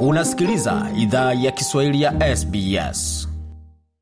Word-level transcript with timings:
Unasikiliza 0.00 0.90
idhaa 0.96 1.32
ya 1.34 1.50
Kiswahili 1.52 2.02
ya 2.02 2.36
SBS. 2.36 3.28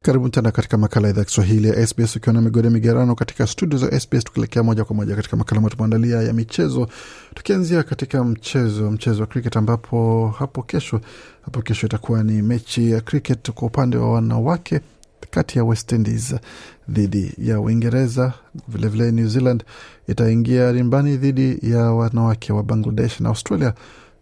Karibu 0.03 0.29
tena 0.29 0.51
katika 0.51 0.79
makala 0.79 1.09
ya 1.09 1.25
Kiswahili 1.25 1.69
ya 1.69 1.87
SBS 1.87 2.17
ukiwa 2.17 2.33
na 2.33 2.41
migode 2.41 2.71
migerano 2.71 3.15
katika 3.15 3.47
studio 3.47 3.79
za 3.79 4.01
SBS, 4.01 4.25
tukielekea 4.25 4.63
moja 4.63 4.85
kwa 4.85 4.97
moja 4.97 5.17
katika 5.17 5.37
makala 5.37 5.59
ambayo 5.59 5.75
tumeandalia 5.77 6.23
ya 6.23 6.33
michezo, 6.33 6.89
tukianzia 7.35 7.83
katika 7.83 8.25
mchezo 8.25 8.91
mchezo 8.91 9.21
wa 9.21 9.27
cricket, 9.27 9.57
ambapo 9.57 10.29
hapo 10.39 10.63
kesho 10.63 11.01
hapo 11.43 11.63
kesho 11.63 11.87
itakuwa 11.87 12.23
ni 12.23 12.43
mechi 12.43 12.91
ya 12.91 13.01
cricket 13.01 13.51
kwa 13.51 13.69
upande 13.69 13.97
wa 13.97 14.13
wanawake 14.13 14.81
kati 15.31 15.59
ya 15.59 15.65
West 15.65 15.93
Indies 15.93 16.35
dhidi 16.89 17.35
ya 17.39 17.61
Uingereza. 17.61 18.33
Vilevile 18.69 19.13
New 19.13 19.29
Zealand 19.29 19.65
itaingia 20.09 20.73
rimbani 20.73 21.17
dhidi 21.17 21.59
ya 21.63 21.79
wanawake 21.83 22.53
wa 22.53 22.63
Bangladesh 22.63 23.21
na 23.21 23.29
Australia. 23.29 23.75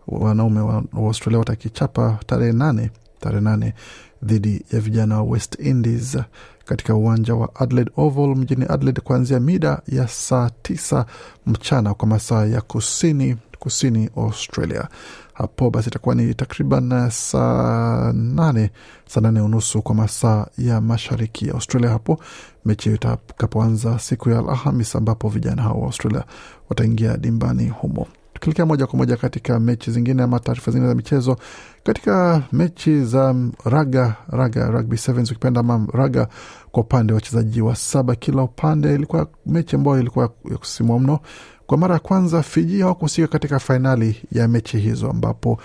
Wanaume 0.07 0.61
wa 0.61 0.83
Australia 0.97 1.39
watakichapa 1.39 2.19
tarehe 2.27 2.53
nane 2.53 2.91
tarehe 3.21 3.41
nane 3.41 3.75
dhidi 4.23 4.65
ya 4.73 4.81
vijana 4.81 5.17
wa 5.17 5.23
West 5.23 5.59
Indies 5.61 6.19
katika 6.65 6.95
uwanja 6.95 7.35
wa 7.35 7.55
Adelaide 7.55 7.91
Oval 7.97 8.37
mjini 8.37 8.65
Adelaide 8.69 9.01
kuanzia 9.01 9.41
mida 9.41 9.83
ya 9.89 10.09
saa 10.09 10.51
tisa 10.63 11.07
mchana 11.47 11.95
kwa 11.95 12.09
masaa 12.09 12.45
ya 12.47 12.61
kusini 12.61 13.37
kusini 13.59 14.11
Australia. 14.17 14.89
Hapo 15.33 15.71
basi 15.71 15.89
itakuwa 15.89 16.15
ni 16.15 16.35
takriban 16.35 17.11
saa 17.11 18.13
nane 18.15 18.71
saa 19.07 19.21
nane 19.21 19.41
unusu 19.41 19.83
kwa 19.83 19.95
masaa 19.95 20.47
ya 20.59 20.81
mashariki 20.81 21.49
ya 21.49 21.55
Australia. 21.55 21.91
Hapo 21.91 22.21
mechi 22.65 22.85
hiyo 22.85 22.97
itakapoanza 22.97 23.99
siku 23.99 24.31
ya 24.31 24.39
Alhamis, 24.39 24.97
ambapo 24.97 25.29
vijana 25.29 25.63
hao 25.63 25.81
wa 25.81 25.87
Australia 25.87 26.25
wataingia 26.69 27.17
dimbani 27.17 27.69
humo. 27.69 28.07
Tukielekea 28.45 28.67
moja 28.67 28.87
kwa 28.87 28.99
moja 28.99 29.17
katika 29.17 29.61
mechi 29.61 29.91
zingine 29.91 30.23
ama 30.23 30.41
taarifa 30.41 30.71
zingine 30.71 30.89
za 30.89 30.95
michezo, 30.95 31.37
katika 31.83 32.43
mechi 32.53 33.05
za 33.05 33.35
raga 33.65 34.15
raga 34.29 34.67
rugby 34.71 34.97
sevens 34.97 35.31
ukipenda 35.31 35.61
ama 35.61 35.87
raga, 35.93 36.29
kwa 36.71 36.83
upande 36.83 37.13
wa 37.13 37.15
wachezaji 37.17 37.61
wa 37.61 37.77
saba. 37.77 38.15
Kila 38.15 38.43
upande, 38.43 38.95
ilikuwa 38.95 39.27
mechi 39.47 39.77
ambayo 39.77 40.01
ilikuwa 40.01 40.31
ya 40.51 40.57
kusisimua 40.59 40.99
mno. 40.99 41.19
Kwa 41.67 41.79
mara 41.79 41.95
ya 41.95 42.01
kwanza 42.01 42.43
Fiji 42.43 42.81
hawakuhusika 42.81 43.29
katika 43.29 43.59
fainali 43.59 44.17
ya 44.33 44.49
mechi 44.49 44.79
hizo, 44.79 45.11
ambapo 45.11 45.59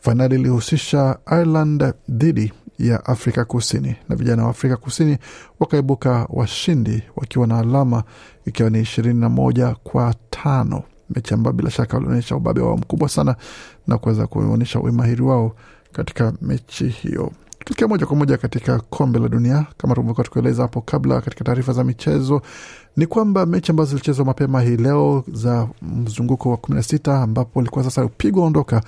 fainali 0.00 0.34
ilihusisha 0.34 1.18
Ireland 1.26 1.94
dhidi 2.08 2.52
ya 2.78 3.04
Afrika 3.06 3.44
Kusini. 3.44 3.96
Na 4.08 4.16
vijana 4.16 4.44
wa 4.44 4.50
Afrika 4.50 4.76
Kusini 4.76 5.18
wakaibuka 5.60 6.26
washindi 6.28 7.02
wakiwa 7.16 7.46
na 7.46 7.58
alama 7.58 8.02
ikiwa 8.46 8.70
ni 8.70 8.80
ishirini 8.80 9.20
na 9.20 9.28
moja 9.28 9.74
kwa 9.84 10.14
tano 10.30 10.82
mechi 11.14 11.34
ambayo 11.34 11.52
bila 11.52 11.70
shaka 11.70 11.96
walionyesha 11.96 12.36
ubabe 12.36 12.60
wao 12.60 12.76
mkubwa 12.76 13.08
sana 13.08 13.36
na 13.86 13.98
kuweza 13.98 14.26
kuonyesha 14.26 14.80
umahiri 14.80 15.22
wao 15.22 15.56
katika 15.92 16.32
mechi 16.42 16.88
hiyo. 16.88 17.32
Tukielekea 17.58 17.88
moja 17.88 18.06
kwa 18.06 18.16
moja 18.16 18.36
katika 18.36 18.78
kombe 18.80 19.18
la 19.18 19.28
dunia, 19.28 19.66
kama 19.76 19.94
tumekuwa 19.94 20.24
tukieleza 20.24 20.62
hapo 20.62 20.80
kabla 20.80 21.20
katika 21.20 21.44
taarifa 21.44 21.72
za 21.72 21.84
michezo, 21.84 22.42
ni 22.96 23.06
kwamba 23.06 23.46
mechi 23.46 23.70
ambazo 23.70 23.90
zilichezwa 23.90 24.24
mapema 24.24 24.62
hii 24.62 24.76
leo 24.76 25.24
za 25.32 25.68
mzunguko 25.82 26.50
wa 26.50 26.56
kumi 26.56 26.76
na 26.76 26.82
sita 26.82 27.22
ambapo 27.22 27.60
ilikuwa 27.60 27.84
sasa 27.84 28.04
upigwa 28.04 28.44
ondoka, 28.46 28.82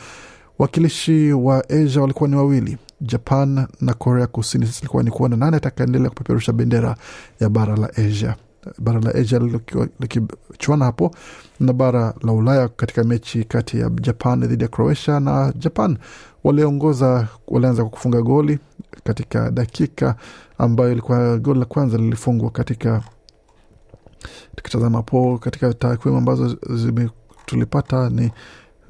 wakilishi 0.59 1.33
wa 1.33 1.65
Asia 1.71 2.03
walikuwa 2.03 2.29
ni 2.29 2.37
wawili, 2.37 2.79
Japan 3.01 3.67
na 3.81 3.95
Korea 3.95 4.27
Kusini. 4.27 4.67
Sasa 4.67 4.79
ilikuwa 4.81 5.03
ni 5.03 5.11
kuona 5.11 5.37
nane 5.37 5.57
atakaendelea 5.57 6.09
kupeperusha 6.09 6.53
bendera 6.53 6.97
ya 7.41 7.49
bara 7.49 7.77
la 7.77 7.89
Asia 7.97 8.35
bara 8.79 9.01
la 9.01 9.15
Asia 9.15 9.41
likichuana 10.01 10.85
hapo 10.85 11.15
na 11.61 11.73
bara 11.73 12.15
la 12.23 12.33
Ulaya 12.33 12.69
katika 12.69 13.05
mechi 13.05 13.45
kati 13.45 13.79
ya 13.81 13.89
Japan 13.91 14.41
dhidi 14.47 14.63
ya 14.63 14.69
Croatia, 14.69 15.21
na 15.21 15.53
Japan. 15.57 15.99
Waliongoza, 16.45 17.29
walianza 17.49 17.83
kwa 17.83 17.91
kufunga 17.91 18.23
goli 18.23 18.59
katika 19.05 19.51
dakika 19.51 20.17
ambayo 20.59 20.93
ilikuwa 20.93 21.39
goli 21.39 21.59
la 21.61 21.65
kwanza 21.67 21.99
lilifungwa 21.99 22.51
katika, 22.51 23.03
tukitazama 24.57 24.99
hapo 24.99 25.39
katika 25.39 25.75
takwimu 25.75 26.17
ambazo 26.19 26.57
tulipata 27.47 28.11
ni 28.11 28.31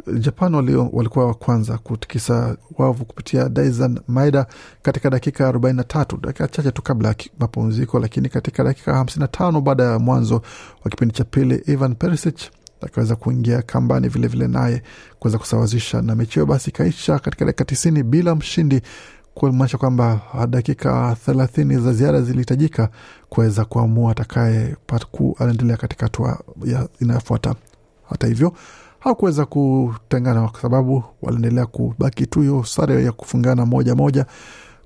Japan 0.07 0.55
walio, 0.55 0.89
walikuwa 0.93 1.27
wa 1.27 1.35
kwanza 1.35 1.79
kutikisa 1.79 2.57
wavu 2.79 3.05
kupitia 3.05 3.49
Daisan 3.49 4.01
Maeda 4.09 4.47
katika 4.83 5.11
dakika 5.11 5.53
43, 5.53 6.21
dakika 6.21 6.49
chache 6.49 6.71
tu 6.71 6.83
kabla 6.83 7.09
ya 7.09 7.15
mapumziko, 7.39 7.99
lakini 7.99 8.29
katika 8.29 8.65
dakika 8.65 9.03
55 9.03 9.61
baada 9.61 9.83
ya 9.85 9.99
mwanzo 9.99 10.43
wa 10.85 10.91
kipindi 10.91 11.15
cha 11.15 11.25
pili 11.25 11.63
Ivan 11.67 11.95
Perisic 11.95 12.37
akaweza 12.81 13.17
kuingia 13.17 13.63
kambani 13.63 14.09
vilevile 14.09 14.49
naye 14.49 14.83
kuweza 15.19 15.39
kusawazisha, 15.39 16.03
na 16.03 16.15
mechi 16.15 16.35
hiyo 16.35 16.47
basi 16.47 16.71
ikaisha 16.71 17.19
katika 17.19 17.45
dakika 17.45 17.65
tisini 17.65 18.03
bila 18.03 18.35
mshindi, 18.35 18.81
kumaanisha 19.35 19.79
kwamba 19.79 20.21
dakika 20.49 21.17
thelathini 21.27 21.77
za 21.79 21.93
ziada 21.93 22.23
zilihitajika 22.23 22.89
kuweza 23.29 23.65
kuamua 23.65 24.13
atakaye 24.13 24.77
anaendelea 25.39 25.77
katika 25.77 26.07
hatua 26.07 26.41
inayofuata. 27.01 27.55
Hata 28.11 28.27
hivyo 28.27 28.53
hawakuweza 29.03 29.47
kutengana 29.47 30.49
kwa 30.49 30.61
sababu 30.61 31.05
waliendelea 31.23 31.67
kubaki 31.67 32.27
tu 32.27 32.41
hiyo 32.41 32.65
sare 32.65 33.05
ya 33.05 33.13
kufungana 33.13 33.67
moja 33.67 33.95
moja, 33.95 34.27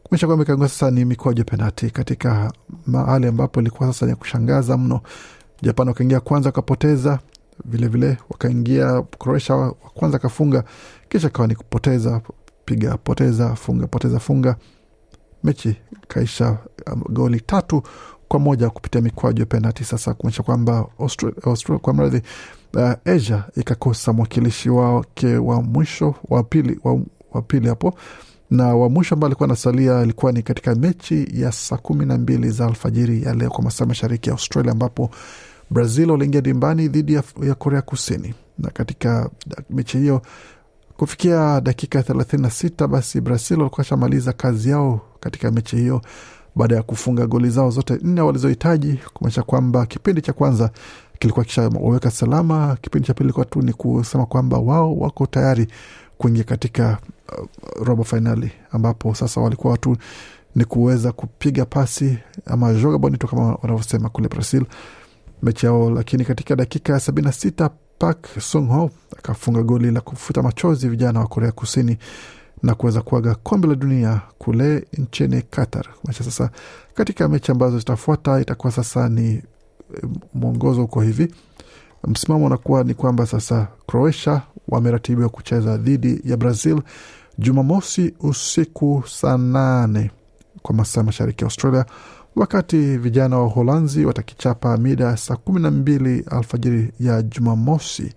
kumesha 0.03 0.27
kwamba 0.27 0.45
ikaingia 0.45 0.69
sasa 0.69 0.91
ni 0.91 1.05
mikwaju 1.05 1.45
penati 1.45 1.91
katika 1.91 2.53
mahali 2.87 3.27
ambapo 3.27 3.61
ilikuwa 3.61 3.93
sasa 3.93 4.07
ya 4.07 4.17
kushangaza 4.17 4.77
mno. 4.77 5.01
Japan 5.63 5.89
wakaingia 5.89 6.21
kwanza 6.21 6.49
wakapoteza, 6.49 7.19
vilevile 7.65 8.17
wakaingia 8.31 9.03
Croatia 9.03 9.55
wa 9.57 9.73
kwanza 9.73 10.17
akafunga, 10.17 10.65
kisha 11.09 11.29
kawa 11.29 11.49
ni 11.49 11.55
kupoteza 11.55 12.21
piga 12.65 12.97
poteza 12.97 13.55
funga 13.57 13.87
poteza 13.87 14.19
funga, 14.21 14.57
mechi 15.45 15.77
kaisha 16.09 16.59
um, 16.93 17.03
goli 17.09 17.41
tatu 17.41 17.83
kwa 18.29 18.41
moja 18.41 18.71
kupitia 18.71 19.01
mikwaju 19.01 19.41
ya 19.41 19.47
penati. 19.47 19.85
Sasa 19.85 20.15
kuonyesha 20.15 20.43
kwamba 20.43 20.87
kwa 21.83 21.95
mradhi 21.95 22.23
uh, 22.77 22.93
Asia 23.15 23.45
ikakosa 23.57 24.13
mwakilishi 24.13 24.71
wake 24.71 25.37
wa 25.37 25.63
mwisho 25.63 26.15
wa 26.29 26.43
pili 26.43 26.81
wa, 26.85 27.01
wa 27.33 27.43
pili 27.43 27.69
hapo. 27.69 27.95
Na 28.51 28.75
wa 28.77 28.89
mwisho 28.91 29.15
ambaye 29.15 29.29
alikuwa 29.29 29.47
anasalia 29.49 30.03
ilikuwa 30.03 30.33
ni 30.33 30.43
katika 30.43 30.75
mechi 30.75 31.27
ya 31.35 31.53
saa 31.53 31.77
kumi 31.77 32.07
na 32.07 32.19
mbili 32.19 32.51
za 32.51 32.67
alfajiri 32.67 33.23
ya 33.23 33.35
leo 33.35 33.51
kwa 33.51 33.65
masaa 33.65 33.87
mashariki 33.87 34.29
ya 34.29 34.33
Australia, 34.35 34.73
ambapo 34.73 35.11
Brazil 35.71 36.11
waliingia 36.11 36.41
dimbani 36.41 36.89
dhidi 36.89 37.15
ya, 37.15 37.23
ya 37.43 37.55
Korea 37.55 37.83
Kusini, 37.83 38.35
na 38.59 38.71
katika 38.71 39.31
mechi 39.71 39.99
hiyo 39.99 40.23
kufikia 40.97 41.61
dakika 41.61 42.03
thelathini 42.03 42.43
na 42.43 42.51
sita 42.51 42.89
basi 42.89 43.21
Brazil 43.21 43.59
walikuwa 43.59 43.85
shamaliza 43.85 44.33
kazi 44.33 44.71
yao 44.71 45.01
katika 45.21 45.51
mechi 45.51 45.77
hiyo 45.77 46.01
baada 46.57 46.77
ya 46.77 46.83
kufunga 46.83 47.27
goli 47.27 47.51
zao 47.51 47.71
zote 47.71 47.99
nne 48.03 48.21
walizohitaji, 48.21 49.01
kumaanisha 49.15 49.43
kwamba 49.43 49.87
kipindi 49.87 50.21
cha 50.23 50.33
kwanza 50.33 50.71
kilikuwa 51.19 51.45
kishaweka 51.45 52.11
salama. 52.11 52.77
Kipindi 52.83 53.07
cha 53.07 53.15
pili 53.15 53.25
ilikuwa 53.25 53.45
tu 53.47 53.63
ni 53.63 53.73
kusema 53.73 54.27
kwamba 54.27 54.59
wao 54.59 54.97
wako 54.97 55.27
tayari 55.27 55.67
kuingia 56.19 56.45
katika 56.45 56.99
uh, 57.39 57.47
robo 57.87 58.05
fainali, 58.05 58.53
ambapo 58.73 59.15
sasa 59.15 59.41
walikuwa 59.41 59.71
watu 59.73 59.97
ni 60.55 60.65
kuweza 60.65 61.13
kupiga 61.13 61.65
pasi 61.65 62.19
ama 62.47 62.75
joga 62.75 62.99
bonito 62.99 63.27
kama 63.27 63.55
wanavyosema 63.55 64.09
kule 64.09 64.29
Brazil 64.29 64.65
mechi 65.43 65.67
yao. 65.67 65.91
Lakini 65.91 66.25
katika 66.25 66.57
dakika 66.57 66.93
ya 66.93 67.01
sabini 67.01 67.27
na 67.27 67.33
sita 67.33 67.71
Park 67.99 68.27
Sung-ho 68.41 68.91
akafunga 69.19 69.63
goli 69.63 69.91
la 69.91 70.01
kufuta 70.01 70.43
machozi 70.43 70.89
vijana 70.89 71.21
wa 71.21 71.27
Korea 71.27 71.53
Kusini 71.53 71.99
na 72.63 72.75
kuweza 72.75 73.03
kuaga 73.03 73.35
kombe 73.35 73.69
la 73.69 73.75
dunia 73.75 74.21
kule 74.39 74.87
nchini 74.99 75.43
Qatar. 75.43 75.85
Kumaanisha 76.01 76.25
sasa 76.25 76.51
katika 76.95 77.29
mechi 77.29 77.53
ambazo 77.53 77.79
zitafuata 77.79 78.41
itakuwa 78.41 78.73
sasa 78.73 79.09
ni 79.09 79.43
mwongozo 80.35 80.85
uko 80.85 81.01
hivi, 81.01 81.35
msimamo 82.09 82.47
unakuwa 82.47 82.85
ni 82.85 82.95
kwamba 82.95 83.27
sasa 83.27 83.69
Croatia 83.87 84.43
wameratibiwa 84.69 85.29
kucheza 85.29 85.77
dhidi 85.77 86.21
ya 86.25 86.37
Brazil 86.37 86.81
Jumamosi 87.39 88.15
usiku 88.21 89.05
saa 89.09 89.37
nane 89.39 90.11
kwa 90.63 90.75
masaa 90.75 91.03
mashariki 91.03 91.45
ya 91.45 91.47
Australia, 91.47 91.85
wakati 92.37 92.77
vijana 92.99 93.39
wa 93.39 93.45
Uholanzi 93.47 94.05
watakichapa 94.05 94.77
mida 94.77 95.17
saa 95.17 95.37
kumi 95.37 95.61
na 95.61 95.71
mbili 95.71 96.25
alfajiri 96.31 96.93
ya 97.01 97.23
Jumamosi 97.23 98.15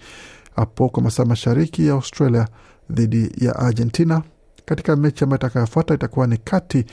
hapo 0.55 0.89
kwa 0.89 1.03
masaa 1.03 1.25
mashariki 1.25 1.88
ya 1.88 1.94
Australia 1.94 2.47
dhidi 2.89 3.31
ya 3.38 3.55
Argentina. 3.55 4.21
Katika 4.65 4.95
mechi 4.95 5.23
ambayo 5.23 5.38
itakayofuata 5.39 5.94
itakuwa 5.94 6.27
ni 6.27 6.38
kati 6.38 6.85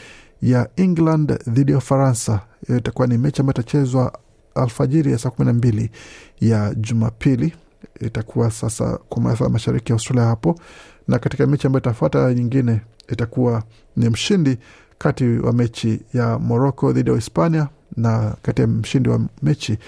ya 0.43 0.69
England 0.77 1.39
dhidi 1.49 1.73
ya 1.73 1.79
Ufaransa. 1.79 2.41
Hiyo 2.67 2.79
itakuwa 2.79 3.07
ni 3.07 3.19
mechi 3.19 3.41
ambayo 3.41 3.55
itachezwa 3.55 4.19
alfajiri 4.57 5.13
ya 5.13 5.19
saa 5.19 5.31
kumi 5.31 5.47
na 5.47 5.53
mbili 5.53 5.91
ya 6.41 6.75
Jumapili. 6.75 7.53
Itakuwa 8.01 8.51
sasa 8.51 8.99
kwa 9.09 9.23
masaa 9.23 9.49
mashariki 9.49 9.93
ya 9.93 9.95
Australia 9.95 10.25
hapo, 10.25 10.61
na 11.09 11.19
katika 11.19 11.47
mechi 11.47 11.67
ambayo 11.67 11.81
itafuata 11.81 12.35
nyingine 12.35 12.81
itakuwa 13.09 13.63
ni 13.97 14.09
mshindi 14.09 14.59
kati 14.99 15.25
wa 15.39 15.53
mechi 15.53 16.01
ya 16.15 16.39
Morocco 16.39 16.93
dhidi 16.93 17.11
ya 17.11 17.17
Hispania 17.17 17.69
na 17.97 18.37
kati 18.43 18.61
ya 18.63 18.67
mshindi 18.69 19.09
wa 19.09 19.21
mechi 19.43 19.79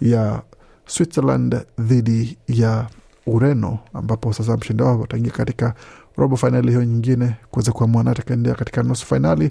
ya 0.00 0.42
Switzerland 0.86 1.56
dhidi 1.78 2.38
ya 2.48 2.86
Ureno, 3.26 3.78
ambapo 3.94 4.32
sasa 4.32 4.56
mshindi 4.56 4.82
wao 4.82 5.00
wataingia 5.00 5.32
katika 5.32 5.74
robo 6.16 6.36
fainali 6.36 6.68
hiyo 6.68 6.84
nyingine 6.84 7.34
kuweza 7.50 7.72
kuamua 7.72 8.10
atakaendea 8.10 8.54
katika 8.54 8.82
nusu 8.82 9.06
fainali 9.06 9.50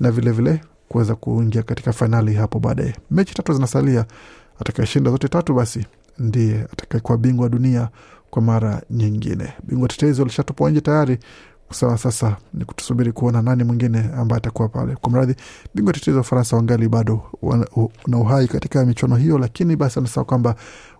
na 0.00 0.10
vilevile 0.10 0.60
kuweza 0.88 1.14
kuingia 1.14 1.62
katika 1.62 1.92
fainali 1.92 2.34
hapo 2.34 2.58
baadaye. 2.58 2.94
Mechi 3.10 3.34
tatu 3.34 3.52
zinasalia, 3.52 4.04
atakayeshinda 4.60 5.10
zote 5.10 5.28
tatu 5.28 5.54
basi 5.54 5.86
ndiye 6.18 6.60
atakayekuwa 6.72 7.18
bingwa 7.18 7.48
dunia 7.48 7.88
kwa 8.30 8.42
mara 8.42 8.82
nyingine. 8.90 9.52
Bingwa 9.62 9.88
tetezi 9.88 10.20
walishatupwa 10.20 10.70
nje 10.70 10.80
tayari. 10.80 11.18
Sawa, 11.72 11.98
sasa 11.98 12.36
ni 12.54 12.64
kutusubiri 12.64 13.12
kuona 13.12 13.42
nani 13.42 13.64
mwingine 13.64 14.10
ambaye 14.16 14.38
atakuwa 14.38 14.68
pale. 14.68 14.96
Kwa 14.96 15.10
mradhi, 15.10 15.34
bingwa 15.74 15.92
tetezi 15.92 16.14
wa 16.16 16.20
Ufaransa 16.20 16.56
wangali 16.56 16.88
bado 16.88 17.22
na 18.06 18.18
uhai 18.18 18.48
katika 18.48 18.84
michuano 18.84 19.16
hiyo, 19.16 19.38
lakini 19.38 19.76
basi 19.76 19.98
anasema 19.98 20.24
kwamba 20.24 20.54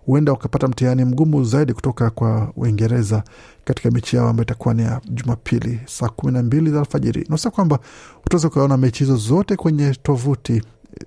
huenda 0.05 0.31
wakapata 0.31 0.67
mtihani 0.67 1.05
mgumu 1.05 1.43
zaidi 1.43 1.73
kutoka 1.73 2.09
kwa 2.09 2.51
Uingereza 2.55 3.23
katika 3.65 3.91
mechi 3.91 4.15
yao 4.15 4.29
ambayo 4.29 4.43
itakuwa 4.43 4.73
ni 4.73 4.81
ya 4.83 5.01
Jumapili 5.09 5.79
saa 5.85 6.09
kumi 6.09 6.33
na 6.33 6.43
mbili 6.43 6.71
za 6.71 6.79
alfajiri. 6.79 7.25
Nasema 7.29 7.51
kwamba 7.51 7.79
utaweza 8.25 8.47
ukaona 8.47 8.77
mechi 8.77 8.99
hizo 9.03 9.15
zote 9.17 9.55
kwenye 9.55 9.95
tovuti 10.03 10.61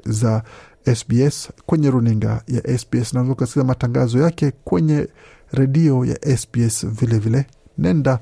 za 0.07 0.43
SBS, 0.95 1.51
kwenye 1.67 1.91
runinga 1.91 2.43
ya 2.49 2.79
SBS 2.79 3.13
na 3.15 3.23
ukasikiza 3.23 3.65
matangazo 3.65 4.19
yake 4.19 4.53
kwenye 4.65 5.09
redio 5.53 6.05
ya 6.05 6.37
SBS 6.37 6.87
vilevile 6.87 7.19
vile. 7.19 7.47
Nenda 7.79 8.19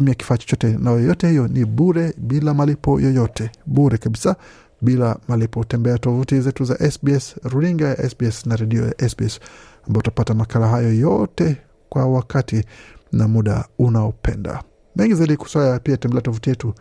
tumia 0.00 0.14
kifaa 0.14 0.36
chochote 0.36 0.78
na 0.78 0.90
yoyote 0.90 1.28
hiyo 1.28 1.48
ni 1.48 1.64
bure 1.64 2.14
bila 2.18 2.54
malipo 2.54 3.00
yoyote, 3.00 3.50
bure 3.66 3.98
kabisa 3.98 4.36
bila 4.82 5.16
malipo. 5.28 5.64
Tembea 5.64 5.98
tovuti 5.98 6.40
zetu 6.40 6.64
za 6.64 6.90
SBS, 6.90 7.36
runinga 7.42 7.88
ya 7.88 8.10
SBS 8.10 8.46
na 8.46 8.56
redio 8.56 8.86
ya 8.86 9.08
SBS 9.08 9.40
ambao 9.86 9.98
utapata 10.00 10.34
makala 10.34 10.68
hayo 10.68 10.94
yote 10.94 11.56
kwa 11.88 12.06
wakati 12.06 12.64
na 13.12 13.28
muda 13.28 13.64
unaopenda. 13.78 14.62
Mengi 14.96 15.14
zaidi 15.14 15.36
kusaya, 15.36 15.78
pia 15.78 15.96
tembelea 15.96 16.22
tovuti 16.22 16.50
yetu 16.50 16.74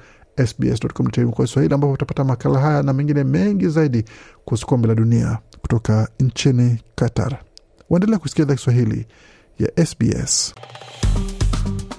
sbs.com.au 0.47 1.63
ambapo 1.73 1.91
utapata 1.91 2.23
makala 2.23 2.59
haya 2.59 2.83
na 2.83 2.93
mengine 2.93 3.23
mengi 3.23 3.67
zaidi 3.67 4.05
kuhusu 4.45 4.67
kombe 4.67 4.87
la 4.87 4.95
dunia 4.95 5.37
kutoka 5.61 6.09
nchini 6.19 6.81
Qatar. 6.95 7.39
Waendelea 7.89 8.19
kusikia 8.19 8.43
idhaa 8.43 8.55
Kiswahili 8.55 9.05
ya 9.59 9.85
SBS. 9.85 10.53